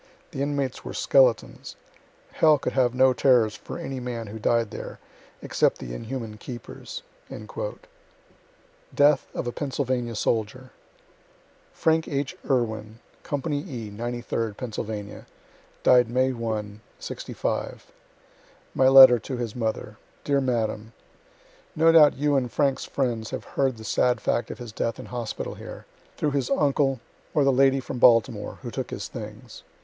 [0.31, 1.75] The inmates were skeletons.
[2.31, 4.97] Hell could have no terrors for any man who died there,
[5.43, 10.71] except the inhuman keepers.'" DEATH OF A PENNSYLVANIA SOLDIER
[11.71, 12.35] Frank H.
[12.49, 15.27] Irwin, company E, 93rd Pennsylvania
[15.83, 17.91] died May 1, '65
[18.73, 20.93] My letter to his mother Dear madam:
[21.75, 25.05] No doubt you and Frank's friends have heard the sad fact of his death in
[25.05, 25.85] hospital here,
[26.17, 26.99] through his uncle,
[27.35, 29.61] or the lady from Baltimore, who took his things.